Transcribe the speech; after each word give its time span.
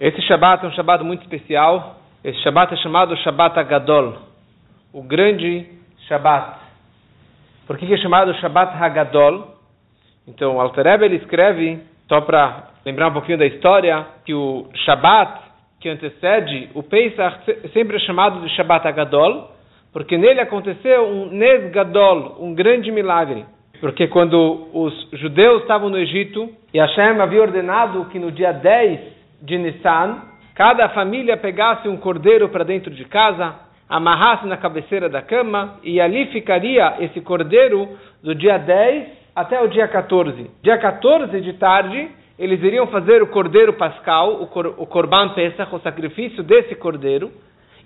Esse 0.00 0.22
Shabat 0.22 0.64
é 0.64 0.68
um 0.68 0.72
Shabat 0.72 1.02
muito 1.02 1.22
especial. 1.22 1.96
Esse 2.22 2.38
Shabat 2.42 2.72
é 2.72 2.76
chamado 2.76 3.16
Shabat 3.16 3.58
Hagadol, 3.58 4.14
o 4.92 5.02
grande 5.02 5.66
Shabat. 6.06 6.56
Por 7.66 7.76
que 7.76 7.92
é 7.92 7.96
chamado 7.96 8.32
Shabat 8.34 8.80
Hagadol? 8.80 9.56
Então, 10.28 10.60
Alter 10.60 10.86
ele 11.02 11.16
escreve, 11.16 11.80
só 12.08 12.20
para 12.20 12.68
lembrar 12.86 13.08
um 13.08 13.12
pouquinho 13.12 13.38
da 13.38 13.46
história, 13.46 14.06
que 14.24 14.32
o 14.32 14.68
Shabat 14.84 15.48
que 15.80 15.88
antecede 15.88 16.70
o 16.74 16.82
Pesach 16.82 17.36
sempre 17.72 17.96
é 17.96 18.00
chamado 18.00 18.40
de 18.40 18.54
Shabat 18.54 18.86
Hagadol, 18.86 19.50
porque 19.92 20.16
nele 20.16 20.40
aconteceu 20.40 21.08
um 21.08 21.26
Nes 21.30 21.72
Gadol, 21.72 22.36
um 22.38 22.54
grande 22.54 22.92
milagre. 22.92 23.44
Porque 23.80 24.06
quando 24.06 24.68
os 24.72 25.10
judeus 25.14 25.62
estavam 25.62 25.88
no 25.88 25.98
Egito 25.98 26.48
e 26.72 26.78
Hashem 26.78 27.20
havia 27.20 27.42
ordenado 27.42 28.04
que 28.06 28.18
no 28.18 28.30
dia 28.30 28.52
10 28.52 29.17
de 29.40 29.58
Nissan, 29.58 30.22
cada 30.54 30.88
família 30.90 31.36
pegasse 31.36 31.88
um 31.88 31.96
cordeiro 31.96 32.48
para 32.48 32.64
dentro 32.64 32.90
de 32.90 33.04
casa, 33.04 33.54
amarrasse 33.88 34.46
na 34.46 34.56
cabeceira 34.56 35.08
da 35.08 35.22
cama 35.22 35.78
e 35.82 36.00
ali 36.00 36.26
ficaria 36.26 36.96
esse 37.00 37.20
cordeiro 37.20 37.88
do 38.22 38.34
dia 38.34 38.58
10 38.58 39.18
até 39.34 39.60
o 39.60 39.68
dia 39.68 39.86
14. 39.86 40.50
Dia 40.62 40.78
14 40.78 41.40
de 41.40 41.52
tarde, 41.54 42.10
eles 42.38 42.62
iriam 42.62 42.86
fazer 42.88 43.22
o 43.22 43.28
cordeiro 43.28 43.74
pascal, 43.74 44.42
o, 44.42 44.46
cor, 44.48 44.66
o 44.76 44.86
Corban 44.86 45.30
Pesach, 45.30 45.72
o 45.74 45.80
sacrifício 45.80 46.42
desse 46.42 46.74
cordeiro, 46.74 47.30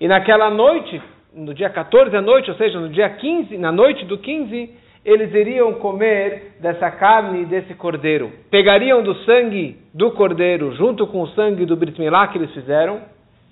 e 0.00 0.08
naquela 0.08 0.50
noite, 0.50 1.00
no 1.34 1.54
dia 1.54 1.70
14 1.70 2.16
à 2.16 2.22
noite, 2.22 2.50
ou 2.50 2.56
seja, 2.56 2.80
no 2.80 2.88
dia 2.88 3.08
15, 3.08 3.56
na 3.58 3.70
noite 3.70 4.04
do 4.06 4.18
15, 4.18 4.70
eles 5.04 5.34
iriam 5.34 5.74
comer 5.74 6.54
dessa 6.60 6.90
carne 6.90 7.44
desse 7.46 7.74
cordeiro. 7.74 8.30
Pegariam 8.50 9.02
do 9.02 9.14
sangue 9.24 9.76
do 9.92 10.12
cordeiro 10.12 10.74
junto 10.76 11.06
com 11.06 11.22
o 11.22 11.28
sangue 11.28 11.66
do 11.66 11.76
Brit 11.76 12.00
Milá 12.00 12.28
que 12.28 12.38
eles 12.38 12.52
fizeram, 12.52 13.00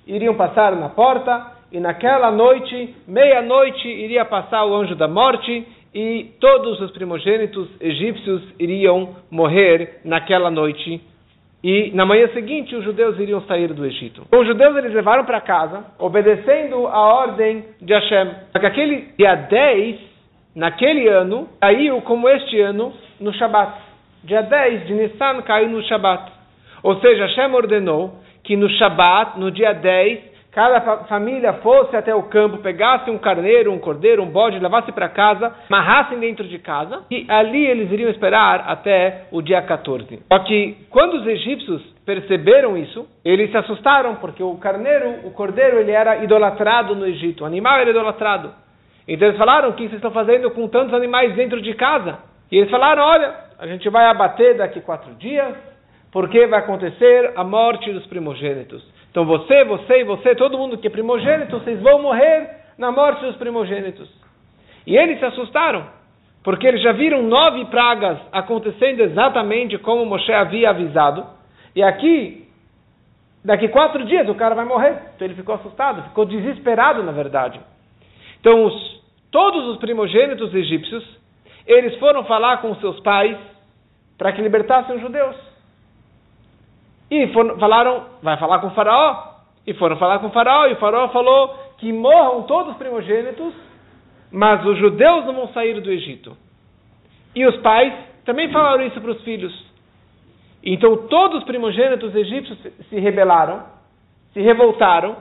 iriam 0.07 0.35
passar 0.35 0.75
na 0.77 0.89
porta 0.89 1.59
e 1.73 1.79
naquela 1.79 2.31
noite, 2.31 2.95
meia-noite, 3.07 3.87
iria 3.87 4.25
passar 4.25 4.65
o 4.65 4.75
anjo 4.75 4.95
da 4.95 5.07
morte 5.07 5.67
e 5.95 6.31
todos 6.41 6.81
os 6.81 6.91
primogênitos 6.93 7.69
egípcios 7.81 8.43
iriam 8.59 9.17
morrer 9.31 10.01
naquela 10.05 10.51
noite. 10.51 11.01
E 11.63 11.91
na 11.95 12.07
manhã 12.07 12.27
seguinte 12.29 12.75
os 12.75 12.83
judeus 12.85 13.19
iriam 13.19 13.43
sair 13.43 13.73
do 13.75 13.85
Egito. 13.85 14.27
Os 14.33 14.47
judeus 14.47 14.77
eles 14.77 14.95
levaram 14.95 15.25
para 15.25 15.41
casa, 15.41 15.85
obedecendo 15.99 16.87
a 16.87 16.99
ordem 16.99 17.65
de 17.83 17.93
Hashem. 17.93 18.31
Só 18.53 18.59
que 18.59 18.67
aquele 18.67 19.09
dia 19.19 19.35
10 19.35 20.10
naquele 20.55 21.09
ano, 21.09 21.49
caiu 21.61 22.01
como 22.03 22.29
este 22.29 22.61
ano 22.61 22.93
no 23.21 23.33
Shabat. 23.33 23.73
Dia 24.25 24.43
10 24.43 24.87
de 24.87 24.95
Nissan 24.95 25.43
caiu 25.43 25.69
no 25.69 25.83
Shabat. 25.83 26.33
Ou 26.83 27.01
seja, 27.01 27.27
Hashem 27.27 27.55
ordenou 27.55 28.15
que 28.45 28.57
no 28.57 28.69
Shabat, 28.69 29.39
no 29.39 29.51
dia 29.51 29.73
10, 29.73 30.31
cada 30.53 30.81
família 31.05 31.53
fosse 31.55 31.95
até 31.95 32.15
o 32.15 32.25
campo, 32.25 32.59
pegasse 32.59 33.11
um 33.11 33.19
carneiro, 33.19 33.73
um 33.73 33.79
cordeiro, 33.79 34.23
um 34.23 34.27
bode, 34.27 34.59
levasse 34.59 34.91
para 34.91 35.09
casa, 35.09 35.55
amarrassem 35.69 36.19
dentro 36.19 36.47
de 36.47 36.59
casa 36.59 37.05
e 37.11 37.25
ali 37.29 37.67
eles 37.67 37.91
iriam 37.93 38.11
esperar 38.11 38.65
até 38.67 39.27
o 39.31 39.41
dia 39.41 39.63
14. 39.63 40.21
Só 40.31 40.39
que 40.41 40.77
quando 40.91 41.15
os 41.15 41.27
egípcios 41.27 41.83
perceberam 42.05 42.77
isso, 42.77 43.07
eles 43.25 43.51
se 43.51 43.57
assustaram 43.57 44.17
porque 44.17 44.43
o 44.43 44.57
carneiro, 44.57 45.21
o 45.25 45.31
cordeiro, 45.31 45.79
ele 45.79 45.93
era 45.93 46.25
idolatrado 46.25 46.97
no 46.97 47.07
Egito, 47.07 47.45
o 47.45 47.47
animal 47.47 47.79
era 47.79 47.91
idolatrado. 47.91 48.51
Então 49.11 49.27
eles 49.27 49.39
falaram: 49.39 49.71
O 49.71 49.73
que 49.73 49.83
vocês 49.83 49.95
estão 49.95 50.13
fazendo 50.13 50.49
com 50.53 50.69
tantos 50.69 50.95
animais 50.95 51.35
dentro 51.35 51.61
de 51.61 51.75
casa? 51.75 52.21
E 52.51 52.57
eles 52.57 52.71
falaram: 52.71 53.03
Olha, 53.03 53.35
a 53.59 53.67
gente 53.67 53.89
vai 53.89 54.07
abater 54.07 54.57
daqui 54.57 54.81
quatro 54.81 55.13
dias, 55.15 55.53
porque 56.13 56.47
vai 56.47 56.61
acontecer 56.61 57.33
a 57.35 57.43
morte 57.43 57.93
dos 57.93 58.07
primogênitos. 58.07 58.81
Então 59.11 59.25
você, 59.25 59.65
você 59.65 60.03
e 60.03 60.05
você, 60.05 60.37
todo 60.37 60.57
mundo 60.57 60.79
que 60.79 60.87
é 60.87 60.91
primogênito, 60.91 61.59
vocês 61.59 61.81
vão 61.81 62.01
morrer 62.01 62.51
na 62.79 62.93
morte 62.93 63.27
dos 63.27 63.35
primogênitos. 63.35 64.09
E 64.87 64.97
eles 64.97 65.19
se 65.19 65.25
assustaram, 65.25 65.87
porque 66.45 66.65
eles 66.65 66.81
já 66.81 66.93
viram 66.93 67.21
nove 67.21 67.65
pragas 67.65 68.17
acontecendo 68.31 69.01
exatamente 69.01 69.77
como 69.79 70.07
Moshe 70.07 70.33
havia 70.33 70.71
avisado. 70.71 71.27
E 71.75 71.83
aqui, 71.83 72.49
daqui 73.45 73.67
quatro 73.67 74.05
dias, 74.05 74.29
o 74.29 74.37
cara 74.37 74.55
vai 74.55 74.65
morrer. 74.65 74.97
Então 75.17 75.27
ele 75.27 75.35
ficou 75.35 75.57
assustado, 75.57 76.05
ficou 76.05 76.25
desesperado, 76.25 77.03
na 77.03 77.11
verdade. 77.11 77.61
Então, 78.41 78.65
os, 78.65 79.00
todos 79.31 79.67
os 79.69 79.77
primogênitos 79.79 80.53
egípcios, 80.55 81.05
eles 81.67 81.97
foram 81.99 82.25
falar 82.25 82.59
com 82.59 82.75
seus 82.77 82.99
pais 83.01 83.37
para 84.19 84.33
que 84.33 84.43
libertassem 84.43 84.97
os 84.97 85.01
judeus. 85.01 85.37
E 87.11 87.27
foram, 87.29 87.59
falaram, 87.59 88.05
vai 88.23 88.37
falar 88.37 88.59
com 88.61 88.69
o 88.69 88.75
faraó. 88.75 89.31
E 89.67 89.75
foram 89.75 89.97
falar 89.97 90.19
com 90.21 90.29
o 90.29 90.31
faraó, 90.31 90.67
e 90.67 90.73
o 90.73 90.77
faraó 90.77 91.09
falou 91.09 91.55
que 91.79 91.93
morram 91.93 92.43
todos 92.45 92.73
os 92.73 92.79
primogênitos, 92.79 93.53
mas 94.33 94.65
os 94.65 94.79
judeus 94.79 95.27
não 95.27 95.35
vão 95.35 95.49
sair 95.49 95.81
do 95.81 95.91
Egito. 95.91 96.37
E 97.35 97.47
os 97.47 97.57
pais 97.59 97.93
também 98.25 98.51
falaram 98.51 98.87
isso 98.87 99.01
para 99.01 99.11
os 99.11 99.23
filhos. 99.23 99.53
Então 100.63 101.09
todos 101.09 101.39
os 101.39 101.45
primogênitos 101.45 102.15
egípcios 102.15 102.59
se 102.89 102.99
rebelaram, 102.99 103.65
se 104.33 104.41
revoltaram 104.41 105.17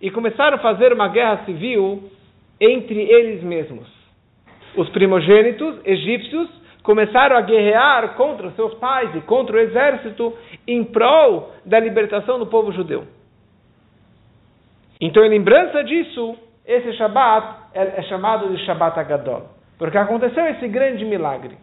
e 0.00 0.10
começaram 0.10 0.56
a 0.56 0.60
fazer 0.60 0.92
uma 0.92 1.08
guerra 1.08 1.44
civil 1.44 2.10
entre 2.60 3.00
eles 3.00 3.42
mesmos. 3.42 3.88
Os 4.76 4.88
primogênitos 4.90 5.80
egípcios 5.84 6.48
começaram 6.82 7.36
a 7.36 7.40
guerrear 7.40 8.14
contra 8.14 8.50
seus 8.52 8.74
pais 8.74 9.14
e 9.14 9.20
contra 9.20 9.56
o 9.56 9.58
exército 9.58 10.34
em 10.66 10.84
prol 10.84 11.52
da 11.64 11.78
libertação 11.78 12.38
do 12.38 12.46
povo 12.46 12.72
judeu. 12.72 13.04
Então, 15.00 15.24
em 15.24 15.28
lembrança 15.28 15.84
disso, 15.84 16.36
esse 16.66 16.92
Shabat 16.94 17.56
é, 17.74 18.02
chamado 18.02 18.48
de 18.48 18.64
Shabat 18.64 18.98
Agadol, 18.98 19.48
porque 19.78 19.96
aconteceu 19.96 20.46
esse 20.46 20.66
grande 20.66 21.04
milagre. 21.04 21.56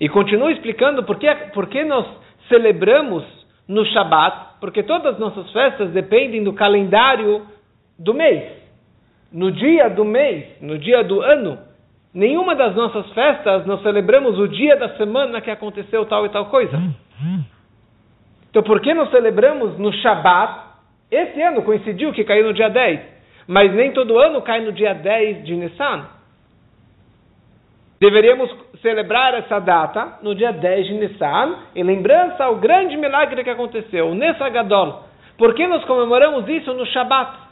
E 0.00 0.08
continua 0.08 0.52
explicando 0.52 1.04
por 1.04 1.18
que, 1.18 1.32
por 1.52 1.68
que 1.68 1.84
nós 1.84 2.06
celebramos 2.48 3.24
no 3.68 3.84
Shabat, 3.86 4.60
porque 4.60 4.82
todas 4.82 5.14
as 5.14 5.18
nossas 5.20 5.50
festas 5.52 5.90
dependem 5.90 6.42
do 6.42 6.52
calendário 6.52 7.46
do 7.98 8.14
mês 8.14 8.61
no 9.32 9.50
dia 9.50 9.88
do 9.88 10.04
mês, 10.04 10.44
no 10.60 10.78
dia 10.78 11.02
do 11.02 11.20
ano, 11.20 11.58
nenhuma 12.12 12.54
das 12.54 12.74
nossas 12.74 13.10
festas 13.12 13.64
nós 13.66 13.82
celebramos 13.82 14.38
o 14.38 14.46
dia 14.46 14.76
da 14.76 14.90
semana 14.96 15.40
que 15.40 15.50
aconteceu 15.50 16.04
tal 16.04 16.26
e 16.26 16.28
tal 16.28 16.46
coisa. 16.46 16.76
Então, 18.50 18.62
por 18.62 18.80
que 18.80 18.92
nós 18.92 19.10
celebramos 19.10 19.78
no 19.78 19.90
Shabat? 19.92 20.72
Esse 21.10 21.40
ano 21.40 21.62
coincidiu 21.62 22.12
que 22.12 22.24
caiu 22.24 22.46
no 22.46 22.52
dia 22.52 22.68
10, 22.68 23.00
mas 23.46 23.72
nem 23.72 23.92
todo 23.92 24.18
ano 24.18 24.42
cai 24.42 24.60
no 24.60 24.72
dia 24.72 24.92
10 24.92 25.44
de 25.44 25.56
Nissan. 25.56 26.06
Deveríamos 27.98 28.50
celebrar 28.82 29.32
essa 29.34 29.58
data 29.60 30.18
no 30.22 30.34
dia 30.34 30.52
10 30.52 30.86
de 30.86 30.94
Nissan, 30.94 31.54
em 31.74 31.82
lembrança 31.82 32.44
ao 32.44 32.56
grande 32.56 32.96
milagre 32.96 33.42
que 33.44 33.50
aconteceu, 33.50 34.08
o 34.08 34.14
Nessagadol. 34.14 35.04
Por 35.38 35.54
que 35.54 35.66
nós 35.66 35.84
comemoramos 35.84 36.46
isso 36.48 36.74
no 36.74 36.84
Shabat? 36.86 37.51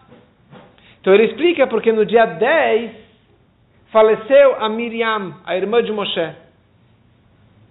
Então 1.00 1.15
ele 1.15 1.25
explica 1.25 1.66
porque 1.66 1.93
no 1.93 2.05
dia 2.05 2.27
10 2.27 2.91
faleceu 3.91 4.56
a 4.62 4.69
Miriam, 4.69 5.34
a 5.44 5.56
irmã 5.56 5.83
de 5.83 5.93
Moshe. 5.93 6.31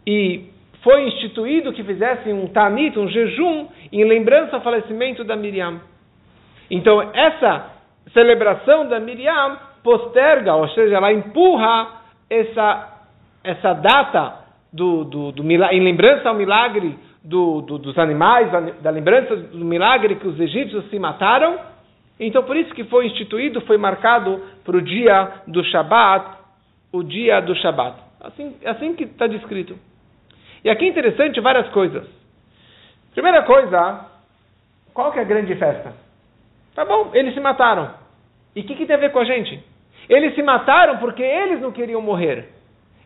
E 0.05 0.45
foi 0.81 1.07
instituído 1.07 1.73
que 1.73 1.83
fizessem 1.83 2.33
um 2.33 2.47
tanit, 2.47 2.97
um 2.97 3.07
jejum, 3.07 3.67
em 3.91 4.03
lembrança 4.03 4.55
ao 4.55 4.61
falecimento 4.61 5.23
da 5.23 5.35
Miriam. 5.35 5.79
Então 6.71 7.01
essa 7.13 7.73
celebração 8.13 8.87
da 8.87 8.99
Miriam 8.99 9.57
posterga, 9.83 10.55
ou 10.55 10.67
seja, 10.69 10.97
ela 10.97 11.11
empurra 11.13 12.01
essa, 12.29 13.05
essa 13.43 13.73
data 13.73 14.39
do, 14.71 15.03
do, 15.03 15.31
do, 15.31 15.51
em 15.51 15.83
lembrança 15.83 16.29
ao 16.29 16.35
milagre 16.35 16.97
do, 17.23 17.61
dos 17.61 17.97
animais, 17.97 18.49
da 18.81 18.89
lembrança 18.89 19.35
do 19.35 19.65
milagre 19.65 20.15
que 20.15 20.27
os 20.27 20.39
egípcios 20.39 20.89
se 20.89 20.99
mataram, 20.99 21.59
então, 22.19 22.43
por 22.43 22.57
isso 22.57 22.73
que 22.73 22.83
foi 22.83 23.07
instituído, 23.07 23.61
foi 23.61 23.77
marcado 23.77 24.43
para 24.65 24.75
o 24.75 24.81
dia 24.81 25.41
do 25.47 25.63
Shabat, 25.63 26.37
o 26.91 27.01
dia 27.01 27.39
do 27.39 27.55
Shabat. 27.55 27.97
Assim, 28.19 28.55
assim 28.65 28.93
que 28.95 29.05
está 29.05 29.25
descrito. 29.25 29.77
E 30.63 30.69
aqui 30.69 30.85
é 30.85 30.89
interessante 30.89 31.39
várias 31.39 31.69
coisas. 31.69 32.05
Primeira 33.13 33.43
coisa, 33.43 34.05
qual 34.93 35.11
que 35.13 35.19
é 35.19 35.21
a 35.21 35.25
grande 35.25 35.55
festa? 35.55 35.93
Tá 36.75 36.83
bom, 36.83 37.11
eles 37.13 37.33
se 37.33 37.39
mataram. 37.39 37.91
E 38.55 38.61
o 38.61 38.63
que, 38.63 38.75
que 38.75 38.85
tem 38.85 38.95
a 38.95 38.99
ver 38.99 39.11
com 39.11 39.19
a 39.19 39.25
gente? 39.25 39.63
Eles 40.09 40.35
se 40.35 40.41
mataram 40.41 40.97
porque 40.97 41.23
eles 41.23 41.61
não 41.61 41.71
queriam 41.71 42.01
morrer. 42.01 42.49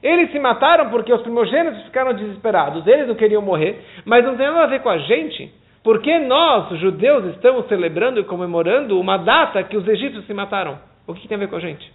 Eles 0.01 0.31
se 0.31 0.39
mataram 0.39 0.89
porque 0.89 1.13
os 1.13 1.21
primogênitos 1.21 1.83
ficaram 1.83 2.13
desesperados. 2.13 2.85
Eles 2.87 3.07
não 3.07 3.15
queriam 3.15 3.41
morrer, 3.41 3.83
mas 4.05 4.25
não 4.25 4.35
tem 4.35 4.47
nada 4.47 4.63
a 4.63 4.67
ver 4.67 4.81
com 4.81 4.89
a 4.89 4.97
gente. 4.97 5.53
Por 5.83 6.01
que 6.01 6.17
nós, 6.19 6.79
judeus, 6.79 7.25
estamos 7.35 7.67
celebrando 7.67 8.17
e 8.17 8.23
comemorando 8.23 8.97
uma 8.97 9.17
data 9.17 9.61
que 9.63 9.75
os 9.75 9.85
egípcios 9.85 10.25
se 10.25 10.33
mataram? 10.33 10.79
O 11.05 11.13
que 11.13 11.27
tem 11.27 11.35
a 11.35 11.39
ver 11.39 11.49
com 11.49 11.57
a 11.57 11.59
gente? 11.59 11.91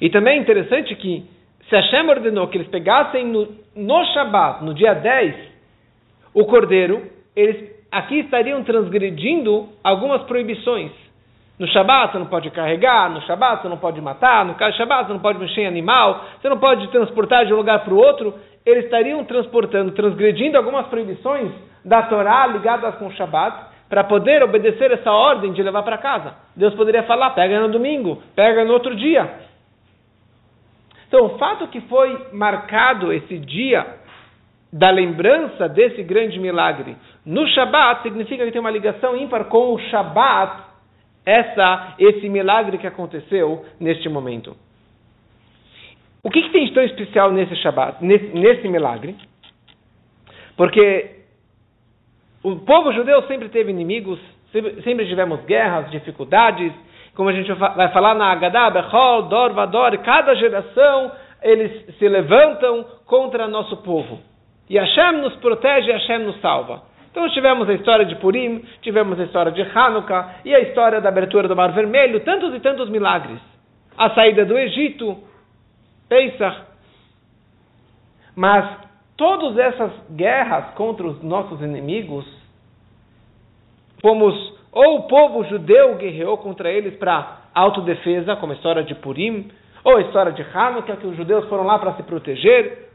E 0.00 0.08
também 0.08 0.38
é 0.38 0.40
interessante 0.40 0.94
que, 0.94 1.24
se 1.68 1.74
Hashem 1.74 2.08
ordenou 2.08 2.46
que 2.46 2.56
eles 2.56 2.68
pegassem 2.68 3.26
no, 3.26 3.48
no 3.74 4.04
Shabat, 4.12 4.62
no 4.64 4.72
dia 4.72 4.94
10, 4.94 5.34
o 6.32 6.44
cordeiro, 6.44 7.02
eles 7.34 7.74
aqui 7.90 8.20
estariam 8.20 8.62
transgredindo 8.62 9.68
algumas 9.82 10.22
proibições. 10.22 10.92
No 11.58 11.66
Shabat 11.66 12.12
você 12.12 12.18
não 12.18 12.26
pode 12.26 12.50
carregar, 12.50 13.10
no 13.10 13.20
Shabat 13.22 13.62
você 13.62 13.68
não 13.68 13.78
pode 13.78 14.00
matar, 14.00 14.44
no 14.44 14.56
Shabat 14.56 15.08
você 15.08 15.12
não 15.12 15.20
pode 15.20 15.40
mexer 15.40 15.62
em 15.62 15.66
animal, 15.66 16.24
você 16.40 16.48
não 16.48 16.58
pode 16.58 16.86
transportar 16.88 17.46
de 17.46 17.52
um 17.52 17.56
lugar 17.56 17.84
para 17.84 17.94
o 17.94 17.96
outro. 17.96 18.32
Eles 18.64 18.84
estariam 18.84 19.24
transportando, 19.24 19.90
transgredindo 19.90 20.56
algumas 20.56 20.86
proibições 20.86 21.50
da 21.84 22.02
Torá 22.04 22.46
ligadas 22.46 22.94
com 22.96 23.06
o 23.06 23.12
Shabat, 23.12 23.74
para 23.88 24.04
poder 24.04 24.42
obedecer 24.42 24.90
essa 24.90 25.12
ordem 25.12 25.52
de 25.52 25.62
levar 25.62 25.82
para 25.82 25.98
casa. 25.98 26.34
Deus 26.56 26.74
poderia 26.74 27.02
falar: 27.04 27.30
pega 27.30 27.60
no 27.60 27.68
domingo, 27.68 28.22
pega 28.34 28.64
no 28.64 28.72
outro 28.72 28.96
dia. 28.96 29.30
Então, 31.06 31.26
o 31.26 31.38
fato 31.38 31.68
que 31.68 31.80
foi 31.82 32.28
marcado 32.32 33.12
esse 33.12 33.38
dia 33.38 33.86
da 34.72 34.90
lembrança 34.90 35.68
desse 35.68 36.02
grande 36.02 36.40
milagre 36.40 36.96
no 37.24 37.46
Shabat 37.46 38.02
significa 38.02 38.44
que 38.44 38.50
tem 38.50 38.60
uma 38.60 38.70
ligação 38.70 39.16
ímpar 39.16 39.44
com 39.44 39.72
o 39.72 39.78
Shabat, 39.78 40.64
essa, 41.24 41.94
esse 42.00 42.28
milagre 42.28 42.78
que 42.78 42.86
aconteceu 42.86 43.64
neste 43.78 44.08
momento. 44.08 44.56
O 46.24 46.30
que, 46.30 46.42
que 46.42 46.50
tem 46.50 46.64
de 46.66 46.72
tão 46.72 46.82
especial 46.82 47.30
nesse 47.30 47.54
Shabat, 47.56 48.04
nesse, 48.04 48.26
nesse 48.36 48.66
milagre? 48.66 49.14
Porque 50.56 51.23
o 52.44 52.56
povo 52.56 52.92
judeu 52.92 53.22
sempre 53.22 53.48
teve 53.48 53.70
inimigos, 53.70 54.20
sempre, 54.52 55.06
tivemos 55.06 55.40
guerras, 55.46 55.90
dificuldades, 55.90 56.72
como 57.14 57.30
a 57.30 57.32
gente 57.32 57.50
vai 57.52 57.88
falar 57.88 58.14
na 58.14 58.30
Agadá, 58.30 58.68
Bechol, 58.68 59.22
Dor, 59.22 59.54
Vador, 59.54 59.96
cada 59.98 60.34
geração 60.34 61.10
eles 61.42 61.96
se 61.96 62.06
levantam 62.06 62.84
contra 63.06 63.48
nosso 63.48 63.78
povo. 63.78 64.20
E 64.68 64.78
Hashem 64.78 65.22
nos 65.22 65.34
protege 65.36 65.90
Hashem 65.90 66.18
nos 66.18 66.38
salva. 66.40 66.82
Então 67.10 67.28
tivemos 67.30 67.68
a 67.68 67.74
história 67.74 68.04
de 68.04 68.16
Purim, 68.16 68.62
tivemos 68.82 69.18
a 69.18 69.24
história 69.24 69.52
de 69.52 69.62
Hanukkah 69.62 70.40
e 70.44 70.54
a 70.54 70.60
história 70.60 71.00
da 71.00 71.08
abertura 71.08 71.48
do 71.48 71.56
Mar 71.56 71.72
Vermelho, 71.72 72.20
tantos 72.20 72.54
e 72.54 72.60
tantos 72.60 72.90
milagres. 72.90 73.38
A 73.96 74.10
saída 74.10 74.44
do 74.44 74.58
Egito, 74.58 75.16
Pesach. 76.08 76.60
Mas 78.36 78.83
todas 79.16 79.56
essas 79.58 79.92
guerras 80.10 80.74
contra 80.74 81.06
os 81.06 81.22
nossos 81.22 81.60
inimigos, 81.60 82.26
fomos 84.00 84.54
ou 84.72 84.98
o 84.98 85.02
povo 85.02 85.44
judeu 85.44 85.94
guerreou 85.96 86.36
contra 86.38 86.68
eles 86.68 86.96
para 86.96 87.42
autodefesa, 87.54 88.34
como 88.36 88.52
a 88.52 88.56
história 88.56 88.82
de 88.82 88.94
Purim, 88.96 89.48
ou 89.84 89.96
a 89.96 90.00
história 90.00 90.32
de 90.32 90.42
Hanukkah, 90.42 90.96
que 90.96 91.06
os 91.06 91.16
judeus 91.16 91.48
foram 91.48 91.64
lá 91.64 91.78
para 91.78 91.94
se 91.94 92.02
proteger, 92.02 92.88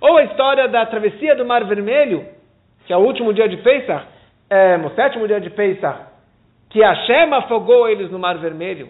ou 0.00 0.16
a 0.16 0.24
história 0.24 0.66
da 0.66 0.84
travessia 0.86 1.36
do 1.36 1.46
Mar 1.46 1.64
Vermelho, 1.64 2.26
que 2.86 2.92
é 2.92 2.96
o 2.96 3.00
último 3.00 3.32
dia 3.32 3.48
de 3.48 3.56
Pesach, 3.58 4.04
é, 4.50 4.76
o 4.76 4.90
sétimo 4.96 5.28
dia 5.28 5.40
de 5.40 5.50
Pesach, 5.50 6.00
que 6.70 6.80
Hashem 6.80 7.32
afogou 7.32 7.88
eles 7.88 8.10
no 8.10 8.18
Mar 8.18 8.38
Vermelho. 8.38 8.88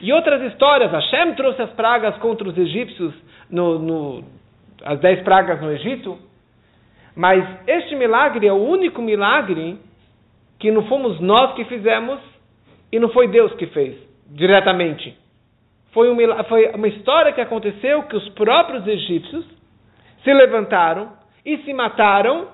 E 0.00 0.12
outras 0.12 0.42
histórias, 0.50 0.90
Hashem 0.90 1.34
trouxe 1.34 1.62
as 1.62 1.70
pragas 1.70 2.16
contra 2.16 2.48
os 2.48 2.58
egípcios, 2.58 3.14
no, 3.48 3.78
no, 3.78 4.24
as 4.84 4.98
dez 5.00 5.22
pragas 5.22 5.60
no 5.60 5.70
Egito. 5.70 6.18
Mas 7.14 7.44
este 7.66 7.94
milagre 7.96 8.46
é 8.46 8.52
o 8.52 8.56
único 8.56 9.02
milagre 9.02 9.78
que 10.58 10.70
não 10.70 10.86
fomos 10.86 11.20
nós 11.20 11.54
que 11.54 11.64
fizemos 11.64 12.20
e 12.92 12.98
não 12.98 13.08
foi 13.10 13.28
Deus 13.28 13.52
que 13.54 13.66
fez 13.68 13.96
diretamente. 14.28 15.18
Foi, 15.92 16.10
um, 16.10 16.44
foi 16.44 16.70
uma 16.70 16.88
história 16.88 17.32
que 17.32 17.40
aconteceu 17.40 18.04
que 18.04 18.16
os 18.16 18.28
próprios 18.30 18.86
egípcios 18.86 19.44
se 20.22 20.32
levantaram 20.32 21.12
e 21.44 21.58
se 21.58 21.72
mataram 21.72 22.48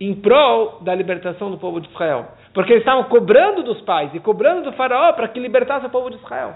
em 0.00 0.14
prol 0.14 0.80
da 0.82 0.94
libertação 0.94 1.50
do 1.50 1.58
povo 1.58 1.80
de 1.80 1.88
Israel. 1.88 2.28
Porque 2.54 2.72
eles 2.72 2.82
estavam 2.82 3.04
cobrando 3.04 3.62
dos 3.62 3.80
pais 3.82 4.14
e 4.14 4.20
cobrando 4.20 4.62
do 4.62 4.72
faraó 4.72 5.12
para 5.12 5.28
que 5.28 5.40
libertasse 5.40 5.86
o 5.86 5.90
povo 5.90 6.10
de 6.10 6.16
Israel. 6.16 6.54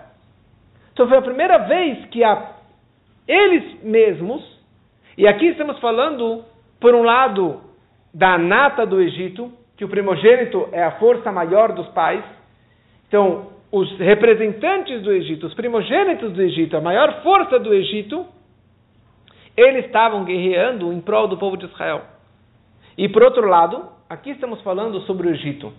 Então 0.92 1.08
foi 1.08 1.18
a 1.18 1.22
primeira 1.22 1.58
vez 1.58 2.06
que 2.06 2.22
a, 2.22 2.50
eles 3.26 3.82
mesmos, 3.82 4.42
e 5.16 5.26
aqui 5.26 5.46
estamos 5.46 5.78
falando, 5.78 6.44
por 6.80 6.94
um 6.94 7.02
lado, 7.02 7.60
da 8.12 8.36
nata 8.36 8.84
do 8.84 9.00
Egito, 9.00 9.52
que 9.76 9.84
o 9.84 9.88
primogênito 9.88 10.68
é 10.72 10.82
a 10.82 10.92
força 10.92 11.32
maior 11.32 11.72
dos 11.72 11.88
pais. 11.88 12.22
Então, 13.08 13.48
os 13.70 13.90
representantes 13.98 15.02
do 15.02 15.10
Egito, 15.12 15.46
os 15.46 15.54
primogênitos 15.54 16.32
do 16.32 16.42
Egito, 16.42 16.76
a 16.76 16.80
maior 16.80 17.22
força 17.22 17.58
do 17.58 17.72
Egito, 17.72 18.26
eles 19.56 19.86
estavam 19.86 20.24
guerreando 20.24 20.92
em 20.92 21.00
prol 21.00 21.26
do 21.26 21.38
povo 21.38 21.56
de 21.56 21.64
Israel. 21.64 22.02
E 22.96 23.08
por 23.08 23.22
outro 23.22 23.48
lado, 23.48 23.88
aqui 24.08 24.30
estamos 24.30 24.60
falando 24.60 25.00
sobre 25.02 25.28
o 25.28 25.30
Egito. 25.30 25.72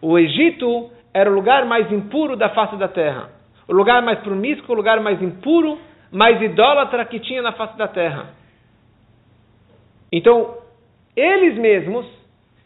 O 0.00 0.16
Egito 0.16 0.90
era 1.12 1.30
o 1.30 1.34
lugar 1.34 1.66
mais 1.66 1.90
impuro 1.90 2.36
da 2.36 2.50
face 2.50 2.76
da 2.76 2.86
terra. 2.86 3.30
O 3.66 3.72
lugar 3.72 4.00
mais 4.02 4.20
promíscuo, 4.20 4.72
o 4.72 4.76
lugar 4.76 5.00
mais 5.00 5.20
impuro, 5.20 5.78
mais 6.10 6.40
idólatra 6.40 7.04
que 7.04 7.20
tinha 7.20 7.42
na 7.42 7.52
face 7.52 7.76
da 7.76 7.88
terra. 7.88 8.30
Então, 10.12 10.56
eles 11.14 11.58
mesmos 11.58 12.06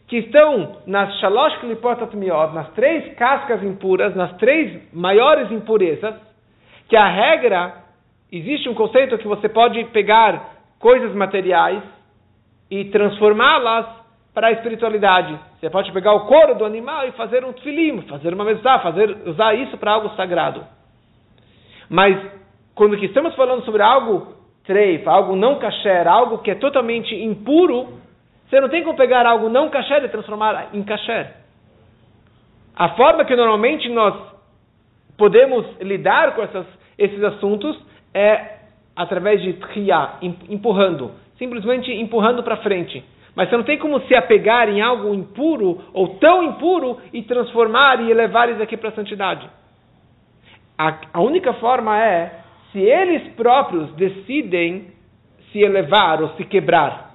que 0.07 0.17
estão 0.17 0.77
nas 0.85 1.19
shalosh 1.19 1.57
klipot 1.57 2.15
miod, 2.15 2.53
nas 2.53 2.69
três 2.73 3.13
cascas 3.15 3.63
impuras, 3.63 4.15
nas 4.15 4.33
três 4.37 4.93
maiores 4.93 5.51
impurezas, 5.51 6.15
que 6.87 6.95
a 6.95 7.07
regra, 7.07 7.73
existe 8.31 8.69
um 8.69 8.73
conceito 8.73 9.17
que 9.17 9.27
você 9.27 9.49
pode 9.49 9.83
pegar 9.85 10.51
coisas 10.79 11.13
materiais 11.15 11.81
e 12.69 12.85
transformá-las 12.85 13.87
para 14.33 14.47
a 14.47 14.51
espiritualidade. 14.51 15.37
Você 15.59 15.69
pode 15.69 15.91
pegar 15.91 16.13
o 16.13 16.25
couro 16.25 16.55
do 16.55 16.65
animal 16.65 17.07
e 17.07 17.11
fazer 17.13 17.45
um 17.45 17.53
tfilim, 17.53 18.01
fazer 18.03 18.33
uma 18.33 18.43
mesa, 18.43 18.79
fazer, 18.79 19.17
usar 19.25 19.53
isso 19.53 19.77
para 19.77 19.91
algo 19.91 20.09
sagrado. 20.15 20.65
Mas 21.89 22.17
quando 22.75 22.95
estamos 22.95 23.35
falando 23.35 23.63
sobre 23.65 23.81
algo 23.81 24.33
treif, 24.63 25.07
algo 25.07 25.35
não 25.35 25.59
kasher, 25.59 26.07
algo 26.07 26.39
que 26.39 26.51
é 26.51 26.55
totalmente 26.55 27.13
impuro, 27.15 27.99
você 28.49 28.59
não 28.59 28.69
tem 28.69 28.83
como 28.83 28.97
pegar 28.97 29.25
algo 29.25 29.49
não 29.49 29.69
kasher 29.69 30.03
e 30.03 30.09
transformar 30.09 30.69
em 30.73 30.83
kasher. 30.83 31.33
A 32.75 32.89
forma 32.89 33.25
que 33.25 33.35
normalmente 33.35 33.89
nós 33.89 34.15
podemos 35.17 35.65
lidar 35.79 36.35
com 36.35 36.41
essas, 36.41 36.65
esses 36.97 37.23
assuntos 37.23 37.79
é 38.13 38.57
através 38.95 39.41
de 39.41 39.53
tria, 39.53 40.13
empurrando, 40.21 41.11
simplesmente 41.37 41.91
empurrando 41.91 42.43
para 42.43 42.57
frente. 42.57 43.03
Mas 43.35 43.49
você 43.49 43.57
não 43.57 43.63
tem 43.63 43.79
como 43.79 43.99
se 44.01 44.15
apegar 44.15 44.69
em 44.69 44.81
algo 44.81 45.13
impuro 45.13 45.81
ou 45.91 46.15
tão 46.19 46.43
impuro 46.43 46.99
e 47.11 47.23
transformar 47.23 48.01
e 48.01 48.11
elevar 48.11 48.49
isso 48.49 48.61
aqui 48.61 48.77
para 48.77 48.89
a 48.89 48.93
santidade. 48.93 49.49
A, 50.77 50.97
a 51.13 51.21
única 51.21 51.53
forma 51.53 51.99
é 51.99 52.42
se 52.73 52.79
eles 52.79 53.21
próprios 53.35 53.93
decidem 53.93 54.87
se 55.51 55.59
elevar 55.59 56.21
ou 56.21 56.29
se 56.29 56.43
quebrar. 56.43 57.13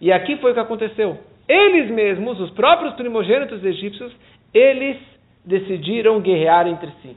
E 0.00 0.12
aqui 0.12 0.36
foi 0.36 0.50
o 0.50 0.54
que 0.54 0.60
aconteceu. 0.60 1.16
Eles 1.48 1.88
mesmos, 1.90 2.38
os 2.40 2.50
próprios 2.50 2.92
primogênitos 2.94 3.64
egípcios, 3.64 4.14
eles 4.52 4.96
decidiram 5.44 6.20
guerrear 6.20 6.66
entre 6.66 6.90
si, 7.00 7.16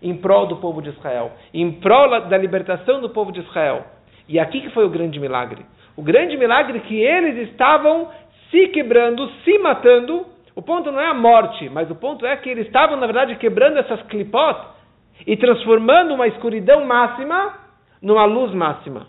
em 0.00 0.16
prol 0.16 0.46
do 0.46 0.56
povo 0.56 0.80
de 0.80 0.90
Israel, 0.90 1.32
em 1.52 1.72
prol 1.72 2.08
da 2.28 2.38
libertação 2.38 3.00
do 3.00 3.10
povo 3.10 3.32
de 3.32 3.40
Israel. 3.40 3.84
E 4.28 4.38
aqui 4.38 4.60
que 4.60 4.70
foi 4.70 4.84
o 4.84 4.90
grande 4.90 5.18
milagre. 5.18 5.64
O 5.96 6.02
grande 6.02 6.36
milagre 6.36 6.78
é 6.78 6.80
que 6.82 6.94
eles 6.94 7.48
estavam 7.48 8.08
se 8.50 8.68
quebrando, 8.68 9.28
se 9.44 9.58
matando. 9.58 10.26
O 10.54 10.62
ponto 10.62 10.92
não 10.92 11.00
é 11.00 11.06
a 11.06 11.14
morte, 11.14 11.68
mas 11.70 11.90
o 11.90 11.94
ponto 11.94 12.24
é 12.26 12.36
que 12.36 12.48
eles 12.48 12.66
estavam, 12.66 12.96
na 12.98 13.06
verdade, 13.06 13.36
quebrando 13.36 13.78
essas 13.78 14.02
clipot 14.02 14.75
e 15.24 15.36
transformando 15.36 16.14
uma 16.14 16.26
escuridão 16.26 16.84
máxima 16.84 17.54
numa 18.02 18.24
luz 18.24 18.52
máxima 18.52 19.06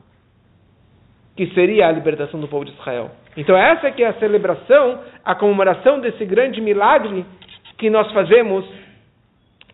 que 1.38 1.48
seria 1.54 1.88
a 1.88 1.92
libertação 1.92 2.40
do 2.40 2.48
povo 2.48 2.66
de 2.66 2.72
Israel. 2.72 3.12
Então 3.38 3.56
essa 3.56 3.92
que 3.92 4.04
é 4.04 4.08
a 4.08 4.14
celebração, 4.14 5.00
a 5.24 5.36
comemoração 5.36 6.00
desse 6.00 6.26
grande 6.26 6.60
milagre 6.60 7.24
que 7.78 7.92
nós 7.92 8.12
fazemos, 8.12 8.66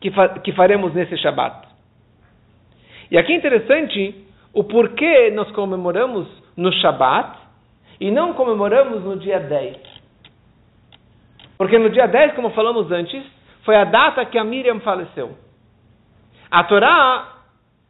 que, 0.02 0.12
fa 0.12 0.28
que 0.40 0.52
faremos 0.52 0.94
nesse 0.94 1.18
Shabat. 1.18 1.66
E 3.10 3.18
aqui 3.18 3.32
é 3.32 3.38
interessante 3.38 4.26
o 4.54 4.66
porquê 4.66 5.32
nós 5.32 5.50
comemoramos 5.52 6.28
no 6.58 6.72
Shabat 6.74 7.40
e 8.00 8.12
não 8.12 8.34
comemoramos 8.34 9.04
no 9.04 9.18
dia 9.18 9.40
10. 9.40 9.78
Porque 11.58 11.78
no 11.80 11.90
dia 11.90 12.08
10, 12.08 12.34
como 12.34 12.50
falamos 12.50 12.92
antes, 12.92 13.24
foi 13.64 13.76
a 13.78 13.86
data 13.86 14.26
que 14.26 14.38
a 14.38 14.44
Miriam 14.44 14.82
faleceu. 14.82 15.38
A 16.54 16.66
Torá, 16.66 17.30